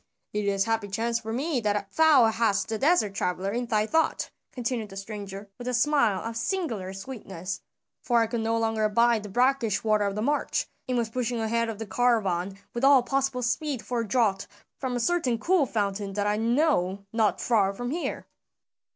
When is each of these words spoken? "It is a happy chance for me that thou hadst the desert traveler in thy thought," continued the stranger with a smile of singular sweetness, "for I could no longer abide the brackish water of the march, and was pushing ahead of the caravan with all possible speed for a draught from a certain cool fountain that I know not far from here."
"It 0.33 0.45
is 0.45 0.63
a 0.65 0.69
happy 0.71 0.87
chance 0.87 1.19
for 1.19 1.31
me 1.31 1.59
that 1.59 1.91
thou 1.95 2.25
hadst 2.25 2.69
the 2.69 2.79
desert 2.79 3.13
traveler 3.13 3.51
in 3.51 3.67
thy 3.67 3.85
thought," 3.85 4.31
continued 4.51 4.89
the 4.89 4.97
stranger 4.97 5.47
with 5.59 5.67
a 5.67 5.75
smile 5.75 6.23
of 6.23 6.35
singular 6.35 6.91
sweetness, 6.91 7.61
"for 8.01 8.19
I 8.19 8.25
could 8.25 8.39
no 8.41 8.57
longer 8.57 8.83
abide 8.83 9.21
the 9.21 9.29
brackish 9.29 9.83
water 9.83 10.05
of 10.05 10.15
the 10.15 10.23
march, 10.23 10.65
and 10.89 10.97
was 10.97 11.11
pushing 11.11 11.39
ahead 11.39 11.69
of 11.69 11.77
the 11.77 11.85
caravan 11.85 12.57
with 12.73 12.83
all 12.83 13.03
possible 13.03 13.43
speed 13.43 13.83
for 13.85 13.99
a 13.99 14.07
draught 14.07 14.47
from 14.79 14.95
a 14.95 14.99
certain 14.99 15.37
cool 15.37 15.67
fountain 15.67 16.13
that 16.13 16.25
I 16.25 16.35
know 16.35 17.05
not 17.13 17.39
far 17.39 17.71
from 17.71 17.91
here." 17.91 18.25